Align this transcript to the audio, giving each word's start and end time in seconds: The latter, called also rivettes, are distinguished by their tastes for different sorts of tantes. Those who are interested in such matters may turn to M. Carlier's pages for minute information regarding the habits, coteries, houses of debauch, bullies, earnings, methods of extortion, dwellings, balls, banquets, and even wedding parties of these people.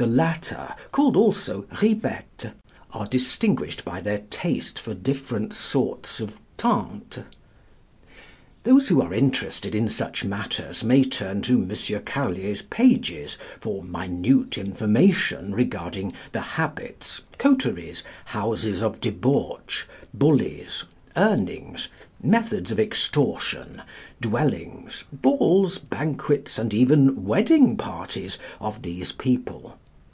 The 0.00 0.06
latter, 0.06 0.74
called 0.92 1.14
also 1.14 1.66
rivettes, 1.82 2.52
are 2.94 3.04
distinguished 3.04 3.84
by 3.84 4.00
their 4.00 4.22
tastes 4.30 4.80
for 4.80 4.94
different 4.94 5.52
sorts 5.52 6.20
of 6.20 6.40
tantes. 6.56 7.18
Those 8.64 8.88
who 8.88 9.02
are 9.02 9.12
interested 9.12 9.74
in 9.74 9.90
such 9.90 10.24
matters 10.24 10.82
may 10.82 11.04
turn 11.04 11.42
to 11.42 11.60
M. 11.64 12.02
Carlier's 12.06 12.62
pages 12.62 13.36
for 13.60 13.82
minute 13.82 14.56
information 14.56 15.54
regarding 15.54 16.14
the 16.32 16.40
habits, 16.56 17.20
coteries, 17.36 18.02
houses 18.24 18.82
of 18.82 19.02
debauch, 19.02 19.86
bullies, 20.14 20.84
earnings, 21.18 21.88
methods 22.22 22.70
of 22.72 22.80
extortion, 22.80 23.82
dwellings, 24.18 25.04
balls, 25.12 25.76
banquets, 25.76 26.58
and 26.58 26.72
even 26.72 27.26
wedding 27.26 27.76
parties 27.76 28.38
of 28.60 28.80
these 28.80 29.12
people. 29.12 29.76